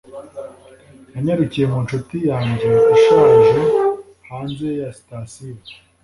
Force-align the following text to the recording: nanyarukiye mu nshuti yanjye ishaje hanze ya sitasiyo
nanyarukiye 1.11 1.65
mu 1.71 1.79
nshuti 1.85 2.15
yanjye 2.29 2.69
ishaje 2.95 3.61
hanze 4.29 4.67
ya 4.79 4.89
sitasiyo 4.97 5.57